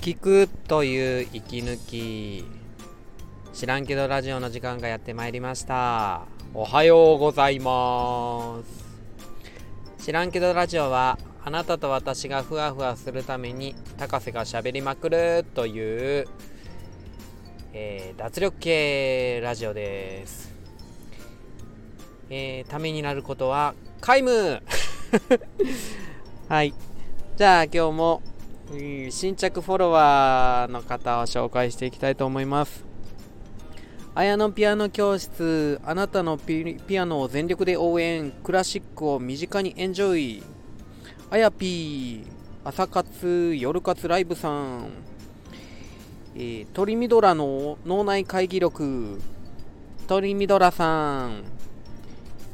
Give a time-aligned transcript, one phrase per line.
[0.00, 2.46] 聞くという息抜き
[3.52, 6.22] 知らんけどラジオの時間がやってまいりました。
[6.54, 8.62] おはようございま
[9.98, 10.02] す。
[10.02, 16.26] 知らんけどラジオはあなたと私がふわふわするために高瀬がしゃべりまくるという、
[17.74, 20.50] えー、脱力系ラジオです、
[22.30, 24.62] えー、ためになることは皆無。
[26.48, 26.72] はい。
[27.36, 28.22] じゃあ今日も
[28.72, 32.84] 新着フォロワーの方を紹介していきたいと思います。
[34.14, 40.42] 綾のピアノ教室あなたのピアノを全力で応援クラシックを身近にエンジョイ。
[41.30, 42.24] あやぴー
[42.62, 44.90] 朝活夜活ライブさん、
[46.36, 49.20] えー、トリミドラの脳内会議録。
[50.06, 51.42] トリミドラさん。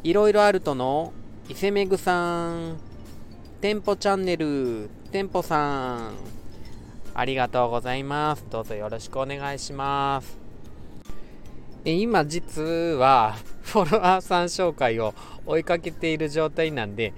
[0.02, 1.12] いろいろあるとの
[1.50, 2.95] 伊勢めぐさん。
[3.66, 6.14] 店舗チャンネル店舗さん
[7.14, 8.44] ありがとうございます。
[8.48, 10.38] どうぞよろしくお願いします。
[11.84, 15.14] え今実はフォロワーさん紹介を
[15.46, 17.12] 追いかけている状態なんで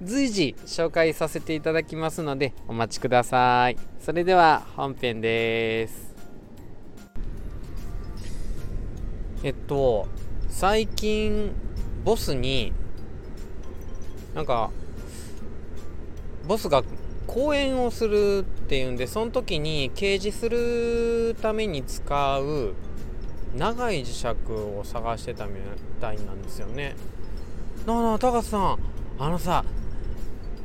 [0.00, 3.76] 随時紹介させていただきますのでお待ちください。
[3.98, 6.14] それでは本編です。
[9.42, 10.06] えっと
[10.48, 11.50] 最近
[12.04, 12.72] ボスに
[14.36, 14.70] なんか
[16.48, 16.82] ボスが
[17.26, 22.72] 講演をするっていうんでその時に掲示するために使う
[23.54, 25.60] 長い磁石を探してたみ
[26.00, 26.96] たいなんですよね。
[27.86, 28.78] なあなあ高瀬さん。
[29.18, 29.64] あのさ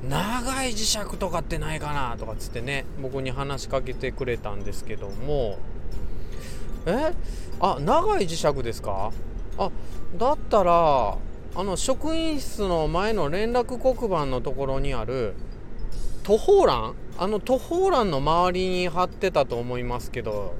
[0.07, 5.57] 長い磁石とかってないかなとかっつってね僕に話しかけてくれたんですけども。
[6.85, 7.13] え？
[7.59, 9.11] あ長い磁石ですか？
[9.57, 9.71] あ
[10.17, 11.17] だったら
[11.55, 15.35] あの職員室の前の連絡黒板のところにある
[16.23, 16.95] 途方欄？
[17.17, 20.55] あの途方欄の周りに貼ってたと思いますけど。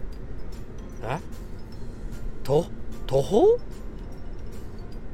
[1.01, 1.19] え？
[2.43, 2.65] と？
[3.07, 3.57] 途方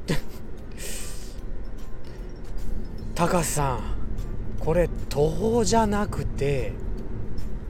[3.16, 3.80] 高橋さん
[4.60, 6.74] これ途方じゃなくて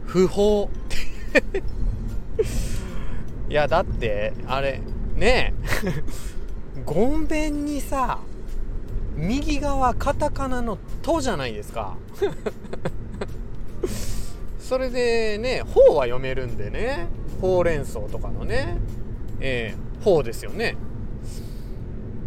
[0.06, 0.70] 不法。
[3.50, 4.82] いやだってあれ
[5.16, 5.70] ねえ。
[6.86, 8.20] ごんべんにさ
[9.20, 11.98] 右側カタカナの「と」じゃないですか。
[14.60, 17.08] それでね「ほう」は読めるんでね
[17.42, 18.78] ほうれん草とかのね。
[19.42, 20.78] えー、ほうですよね。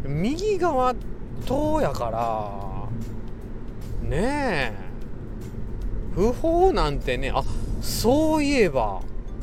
[0.04, 0.94] 右側
[1.47, 4.72] 「と」やからねえ
[6.14, 7.42] 不法なんてねあ
[7.81, 9.00] そういえば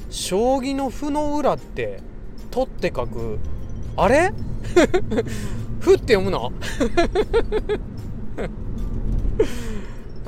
[0.09, 2.01] 将棋の歩の裏って
[2.51, 3.39] 「と」って書く。
[3.95, 4.31] あれ？
[5.79, 6.51] ふって読むの？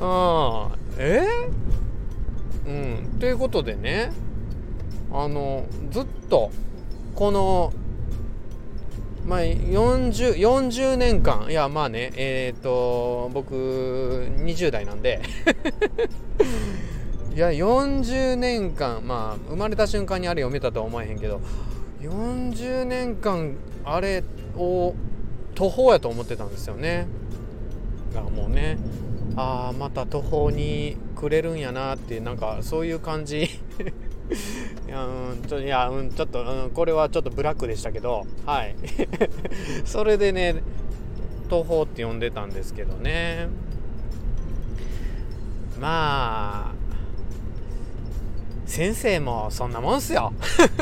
[0.00, 1.22] ああえ？
[2.66, 4.12] うんということでね
[5.12, 6.50] あのずっと
[7.14, 7.72] この
[9.26, 13.54] まあ 40, 40年間いやまあねえっ、ー、と僕
[14.38, 15.20] 20代なんで。
[17.34, 21.40] いや40年間まあ生まれた瞬間にあれ読めたとは思えへんけど
[22.02, 23.54] 40年間
[23.86, 24.22] あれ
[24.54, 24.94] を
[25.62, 27.06] 途方やと思ってたんですよね。
[28.12, 28.78] がもうね
[29.36, 33.44] ああまた途方にくれるんやなってなんかそういう感じ。
[34.88, 38.74] いやうんちょいや、うん、ちょっと、うん、これはちょっとブラックでしたけどはい。
[39.86, 40.64] それでね
[41.48, 43.46] 途方って呼んでたんですけどね。
[45.80, 46.74] まあ
[48.66, 50.32] 先生もそんなもんすよ。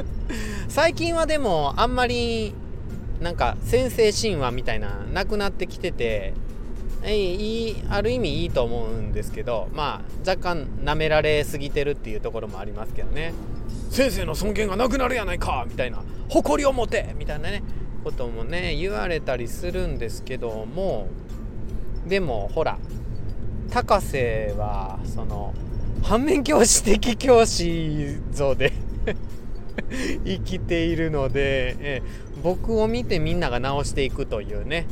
[0.68, 2.54] 最近はでもあんまり
[3.20, 6.34] なんか先生神話みたいななくなってきてて
[7.06, 13.32] いいある意味いいと思うんですけどまあ若干なめられすぎてるっていうところもありますけどね。
[13.90, 17.62] 先生の尊厳がなくなるやないかみたいな誇りを持てみたいなね
[18.04, 21.08] こともね言われたりするんですけども
[22.06, 22.78] でもほら
[23.70, 25.54] 高瀬はその
[26.02, 28.72] 反面教師的教師像で
[30.24, 32.02] 生きているので、え
[32.42, 34.86] 僕を見てみんなが直していくというね。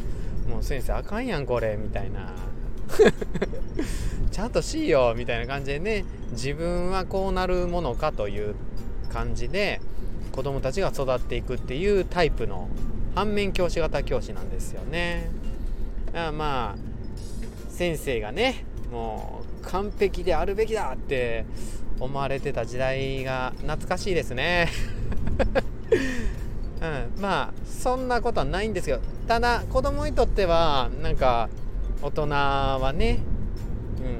[0.48, 2.34] もう先生あかんやんこれみたいな。
[4.30, 6.04] ちゃんとしいよみたいな感じでね。
[6.32, 8.54] 自分はこうなるものかという
[9.12, 9.80] 感じで
[10.32, 12.68] 子供たちが育っていくっていうタイプの
[13.14, 15.30] 反面教師型教師なんですよね。
[16.14, 21.44] あまあ先生がねもう完璧であるべきだって
[22.00, 24.68] 思われてた時代が懐かしいですね。
[26.80, 31.48] うん、まあそんなことはないんですよただ子供にとってはなんか
[32.02, 33.18] 大人はね、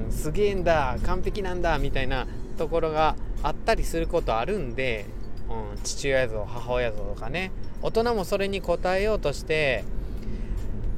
[0.07, 5.07] うん、すげえんだ完璧なんだみたいなところがあったりすることあるんで、
[5.49, 9.85] うん、父親像母親像とかね大人もそれに応えようとして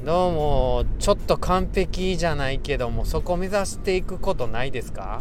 [0.05, 5.21] どうもちょっと完璧じゃないけどもそこ目指していくことないですか、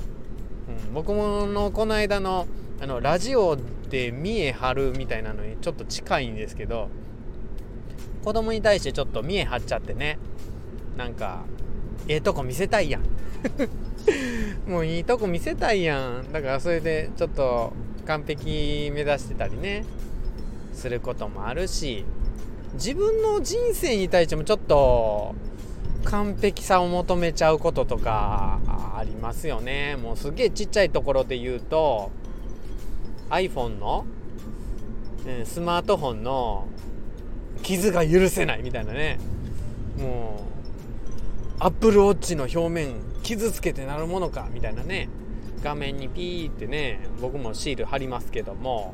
[0.88, 2.48] うん、僕ものこの間の
[2.82, 3.58] あのラジオ
[3.90, 6.88] で見え張るみたいなのにちょっと近いんですけど
[8.24, 10.18] 子供に対してちょっと見え張っちゃってね
[10.96, 11.44] なんか
[12.08, 13.04] ええとこ見せたいやん。
[14.66, 16.32] もういいとこ見せたいやん。
[16.32, 17.74] だからそれでちょっと
[18.06, 19.84] 完璧目指してたりね
[20.74, 22.06] することもあるし
[22.74, 25.36] 自分の人生に対してもちょっと
[26.06, 28.60] 完璧さを求めちゃうこととか
[28.98, 29.96] ありますよね。
[29.96, 32.12] もうすげえちっちゃいところで言うと
[33.30, 34.06] iPhone の、
[35.28, 36.68] うん、スマートフォンの
[37.64, 39.20] 傷が許せないみたいなね。
[39.98, 40.46] も
[41.60, 45.10] う Apple Watch の表面傷つけてなるものかみたいなね。
[45.62, 48.94] 画面にピーってね僕もシール貼りますけども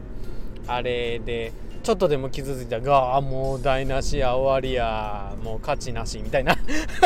[0.67, 1.51] あれで
[1.85, 5.35] ちょっとでも傷ついたら、あもう台無しや終わりや。
[5.43, 6.57] もう価値なしみたいな。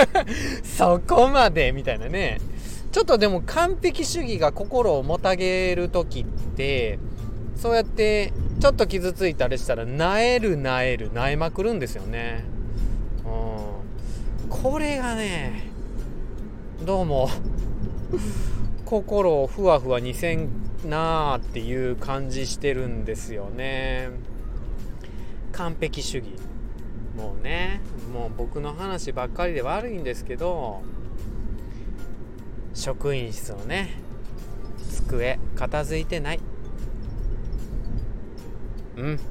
[0.64, 2.40] そこまでみたいなね。
[2.90, 6.98] ちょっとでも完璧主義が心をもたげる時って
[7.58, 8.32] そうやって
[8.62, 11.12] ちょっと傷ついたりしたらなえるなえる。
[11.12, 12.46] なえまくるんですよね。
[13.26, 14.50] うん。
[14.50, 15.68] これがね
[16.86, 17.30] どうも
[18.86, 20.48] 心をふわふわにせん
[20.86, 24.29] なーっていう感じしてるんですよね。
[25.60, 26.30] 完璧主義。
[27.18, 27.82] もうね
[28.14, 30.82] もう僕の話ばっかりで悪いんですけど
[32.74, 34.00] 職員室のね
[34.90, 36.40] 机片付いてない。
[38.96, 39.20] うん。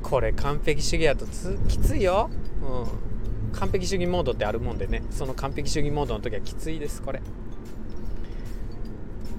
[0.00, 2.30] これ完璧主義やとつきついよ、
[2.62, 5.02] うん、完璧主義モードってあるもんでね。
[5.10, 7.20] その完璧主義モードの時はきついですこれ。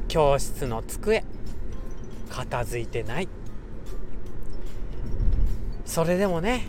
[0.10, 1.24] 教室の机
[2.30, 3.30] 片付いてない。
[5.98, 6.62] それでもね。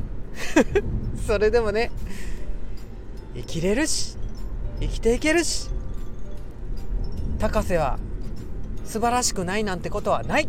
[1.26, 1.90] それでもね。
[3.34, 4.16] 生きれるし
[4.80, 5.68] 生きていけるし
[7.38, 7.98] 高瀬は
[8.86, 10.48] 素晴らしくないなんてことはない。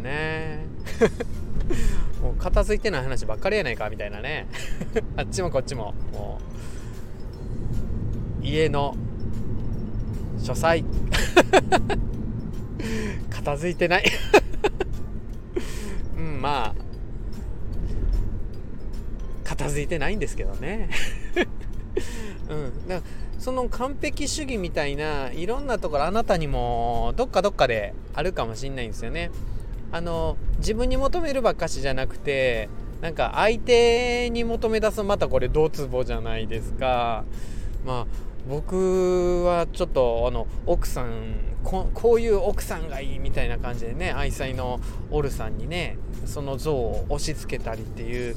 [0.00, 0.02] ん。
[0.02, 0.08] ね。
[0.08, 0.66] え
[2.24, 4.46] もう片付いてない話ばっかりやないかみたいなね。
[5.18, 5.92] あっちもこっちも。
[6.14, 6.38] も
[8.40, 8.46] う。
[8.46, 8.96] 家の
[10.42, 10.82] 書斎。
[13.28, 14.04] 片付いてない。
[14.38, 14.43] うん
[16.44, 16.74] まあ
[19.44, 20.90] 片付いてないんですけどね
[22.50, 29.30] うん、だからその完璧主義みたいないろんなところあなたにもどっかどっかであるかもしんないんですよね。
[29.90, 32.68] あの自分に求めるばっかしじゃなくて
[33.00, 37.24] なんか相手に求め出すまたこれどつぼじゃないですか。
[37.86, 38.06] まあ
[38.48, 44.80] 僕はちょっとあの奥さんこういう奥さんがいいみたいな感じでね愛妻の
[45.10, 45.96] オルさんにね
[46.26, 48.36] その像を押し付けたりっていう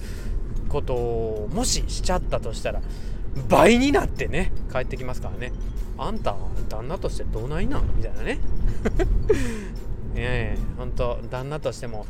[0.69, 2.81] ことをもししちゃったとしたら
[3.50, 5.51] 倍になってね帰ってきますからね。
[6.00, 6.36] あんた
[6.69, 8.39] 旦那としてどうないなみたいなね。
[10.15, 12.06] ええほんと旦那としても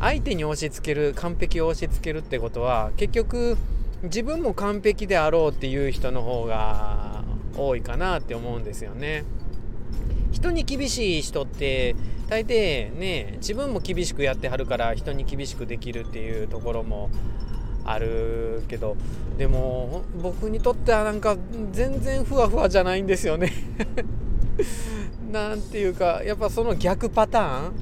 [0.00, 3.56] 相手に押し付ける完璧を押し付けるってことは結局
[4.04, 7.13] 自分も完璧であろうっていう人の方が
[7.56, 9.24] 多いかなって思うんですよね。
[10.32, 11.94] 人に厳しい人って
[12.28, 17.10] 大抵ね自分も厳しくやってはるから人に厳しくできるっていうところも
[17.84, 18.96] あるけど
[19.38, 21.36] でも僕にとってはなんか
[21.72, 23.52] 全然ふわふわじゃないんですよね。
[25.30, 27.72] なんていうかやっぱその逆パターン。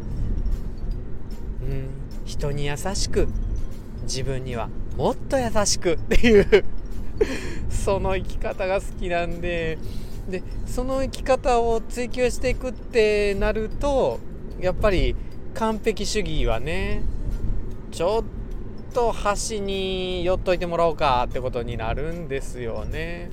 [1.62, 1.88] うん
[2.24, 3.28] 人に優しく
[4.02, 6.64] 自分にはもっと優しくっていう
[7.70, 9.78] その生き方が好きなんで
[10.28, 14.20] でその生き方を追求していくってなると
[14.60, 15.16] やっぱり
[15.54, 17.02] 完璧主義はね
[17.90, 23.30] ちょっと端に寄っといてもらおうかってことになるんですよね。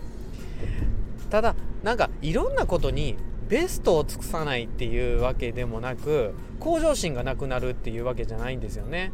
[1.30, 3.16] ただなんかいろんなことに
[3.48, 9.12] ベストを尽くさないっていうわけでもなく向上心がなくなるっていうわけじゃないんですよね。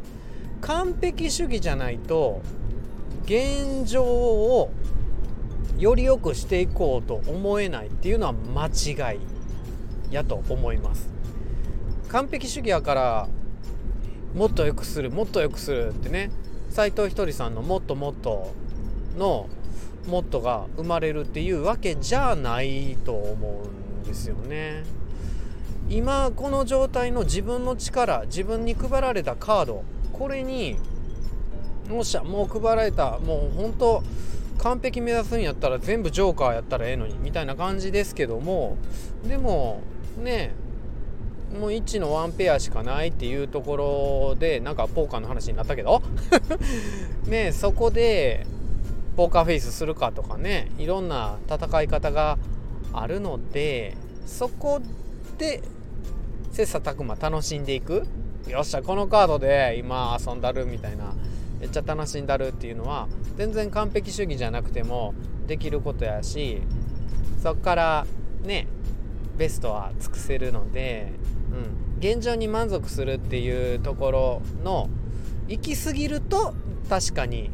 [0.62, 2.42] 完璧主義じゃないと
[3.26, 4.72] 現状を
[5.78, 9.20] より良くしていこうと思えないっていうのは間違い
[10.14, 11.10] やと思います
[12.10, 13.28] 完璧主義やから
[14.36, 16.32] もっと良くするもっと良くするってね
[16.70, 18.54] 斎藤ひとりさんのもっともっと
[19.18, 19.50] の
[20.08, 23.68] もっとが生まれるっていうわけじゃないと思う
[24.02, 24.84] んですよね。
[25.90, 30.78] 今この状態の自分の力自分に配られたカードこれに
[31.90, 34.04] もしゃもう配られたもう本当
[34.58, 38.78] 完璧目指すんやったら全部ジョーカーやったらええのにみたいな感じですけども
[39.28, 39.82] でも
[40.18, 40.54] ね
[41.60, 46.02] もう1のワンペアしかないっていうところでなんかポーカーの話になったけど
[47.28, 48.46] ねそこで
[49.16, 52.38] ポーカーフェイスするかとかねいろんな戦い方が
[52.94, 54.82] あるのでそこ
[55.38, 55.62] で
[56.52, 58.08] 切磋琢磨楽しんでいく。
[58.48, 61.16] よっしゃこのカードで今遊んだるみたいな
[61.66, 63.08] めっちゃ楽しんだるっていうのは
[63.38, 65.16] 全然完璧主義じゃなくても
[65.48, 66.62] できることやし
[67.42, 68.06] そっから
[68.44, 68.68] ね
[69.36, 71.12] ベストは尽くせるので、
[71.52, 74.92] うん、現状に満足するっていうところの
[75.48, 76.54] 行き過ぎると
[76.88, 77.50] 確かに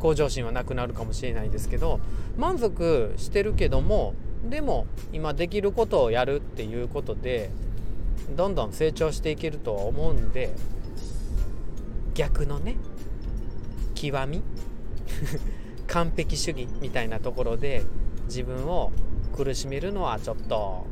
[0.00, 2.00] 向上心はなくなるかもしれないですけど
[2.36, 4.14] 満足してるけども
[4.50, 7.50] でも今できることをやるっていうことで
[8.36, 10.50] どんどん成長していけるとは思うんで
[12.14, 12.74] 逆のね
[14.00, 14.42] 極み？
[15.88, 17.82] 完璧主義みたいなところで
[18.26, 18.92] 自分を
[19.34, 20.86] 苦しめるのはちょっと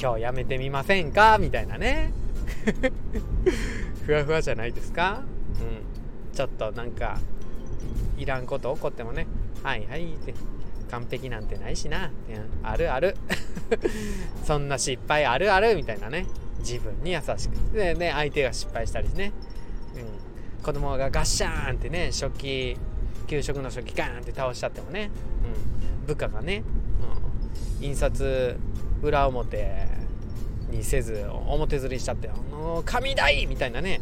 [0.00, 1.38] 今日やめてみませんか？
[1.38, 2.12] みたいなね。
[4.06, 5.22] ふわふわじゃないですか？
[5.60, 6.34] うん。
[6.36, 7.18] ちょっとなんか
[8.16, 9.26] いらんこと起こってもね。
[9.62, 10.34] はいはいって。
[10.90, 12.12] 完璧なんてないしな。
[12.62, 13.16] あるある。
[14.44, 15.74] そんな失敗あるある。
[15.74, 16.26] みたいなね。
[16.60, 17.76] 自分に優しく。
[17.76, 19.32] でね相手が失敗したりね、
[20.66, 22.76] 子供がガッシャーンってね食器
[23.28, 25.10] 給食の食器ガーンって倒しちゃってもね、
[26.00, 26.64] うん、部下がね、
[27.78, 28.56] うん、印刷
[29.00, 29.86] 裏表
[30.68, 32.28] にせず表釣りしちゃって
[32.84, 34.00] 「神代!」みたいなね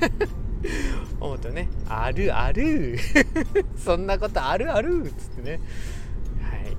[1.20, 2.98] 思うとね「あるある。
[3.76, 5.60] そんなことあるある」っつってね。
[6.40, 6.74] はい。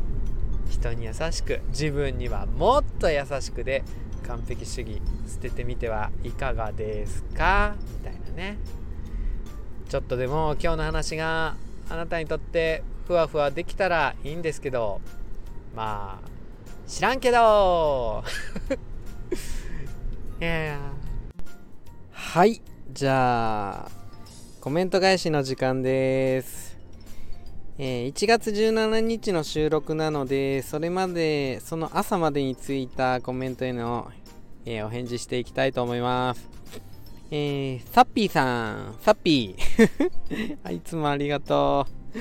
[0.72, 3.84] 人に優しく自分にはもっと優しくで
[4.28, 7.76] 完璧主義捨ててみてはいかがですか？
[8.00, 8.58] みたいなね。
[9.88, 11.56] ちょっとでも今日の話が
[11.90, 15.00] あなたにとってふわふわできたらいいんですけど
[15.76, 16.28] まあ
[16.88, 18.24] 知らんけど。
[20.40, 20.80] いやいや。
[22.12, 22.62] はい
[22.94, 23.92] じゃあ
[24.62, 26.78] コメント返しの時間です。
[27.78, 34.12] えー、1月17日の収録なのでそれまでその朝までについたコメントへの、
[34.66, 36.50] えー、お返事していきたいと思います。
[37.30, 40.60] えー、サッピーさんサッピー。
[40.64, 42.20] はいつもありがとう。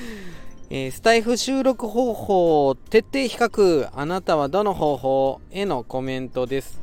[0.69, 3.89] えー、スタイフ収録方法徹底比較。
[3.93, 6.79] あなたはどの方法へのコメントです。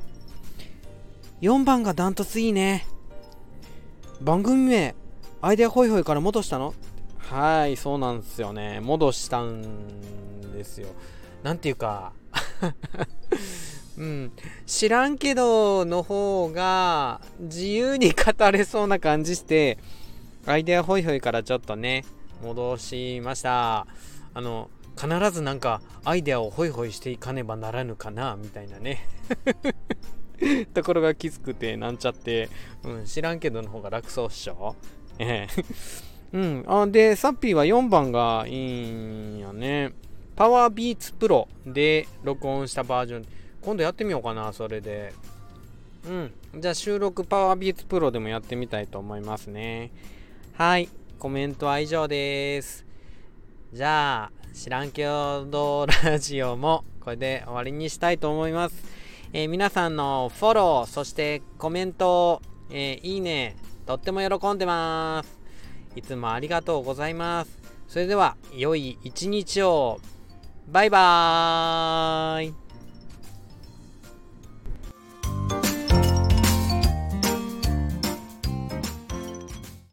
[1.42, 2.86] 4番がダントツいいね。
[4.22, 4.94] 番組名
[5.42, 6.72] アイデアホイホイから戻したの？
[7.18, 8.80] はいそうなんですよね。
[8.80, 9.60] 戻したん
[10.52, 10.88] ですよ。
[11.42, 12.14] なんていうか。
[13.98, 14.32] うん
[14.66, 19.78] 知らんけどの方が自由に語れそうな感じして
[20.46, 22.04] アイデアホイホイからちょっとね
[22.42, 23.86] 戻しました
[24.34, 29.06] あの必ずなんかアイデアをホイホイしていかねばならぬかなみたいなね
[30.74, 32.48] ところがきつくてなんちゃって、
[32.82, 34.76] うん、知らんけどの方が楽そうっしょ
[35.18, 35.64] ええ
[36.34, 36.64] うん。
[36.66, 39.92] あ、で、サッピーは4番がいいんやね。
[40.34, 43.24] パワービーツプロで録音したバージョン。
[43.64, 45.12] 今度やってみようかな、それで。
[46.06, 46.60] うん。
[46.60, 49.90] じゃあ収録パワービーツプロでもやってみたいと思いますね。
[50.52, 50.88] はい。
[51.18, 52.84] コメントは以上です。
[53.72, 58.84] じゃあ、知らんけどラジオもこれで終わりにしたいと思います。
[59.32, 62.40] えー、皆さんのフォロー、そしてコメント、
[62.70, 63.56] えー、いいね、
[63.86, 65.38] とっても喜んでます。
[65.96, 67.58] いつもありがとうございます。
[67.88, 70.00] それでは、良い一日を。
[70.68, 72.63] バイバーイ